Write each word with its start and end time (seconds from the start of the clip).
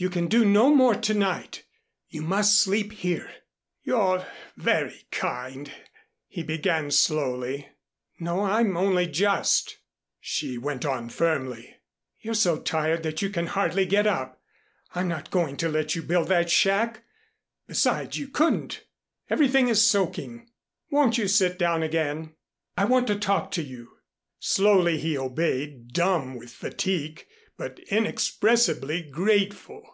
"You 0.00 0.08
can 0.08 0.28
do 0.28 0.46
no 0.46 0.74
more 0.74 0.94
to 0.94 1.12
night. 1.12 1.64
You 2.08 2.22
must 2.22 2.58
sleep 2.58 2.90
here." 2.92 3.30
"You're 3.82 4.26
very 4.56 5.04
kind," 5.10 5.70
he 6.26 6.42
began 6.42 6.90
slowly. 6.90 7.68
"No 8.18 8.44
I'm 8.46 8.78
only 8.78 9.06
just" 9.06 9.76
she 10.18 10.56
went 10.56 10.86
on 10.86 11.10
firmly. 11.10 11.76
"You're 12.18 12.32
so 12.32 12.58
tired 12.60 13.02
that 13.02 13.20
you 13.20 13.28
can 13.28 13.48
hardly 13.48 13.84
get 13.84 14.06
up. 14.06 14.40
I'm 14.94 15.06
not 15.08 15.30
going 15.30 15.58
to 15.58 15.68
let 15.68 15.94
you 15.94 16.02
build 16.02 16.28
that 16.28 16.48
shack. 16.48 17.04
Besides, 17.66 18.16
you 18.16 18.28
couldn't. 18.28 18.86
Everything 19.28 19.68
is 19.68 19.86
soaking. 19.86 20.48
Won't 20.90 21.18
you 21.18 21.28
sit 21.28 21.58
down 21.58 21.82
again? 21.82 22.36
I 22.74 22.86
want 22.86 23.06
to 23.08 23.18
talk 23.18 23.50
to 23.50 23.62
you." 23.62 23.98
Slowly 24.38 24.96
he 24.98 25.18
obeyed, 25.18 25.92
dumb 25.92 26.36
with 26.36 26.50
fatigue, 26.52 27.26
but 27.58 27.78
inexpressibly 27.90 29.02
grateful. 29.02 29.86